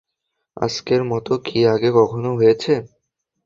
[0.57, 2.73] আজকের মত কি আগে কখনো হয়েছে?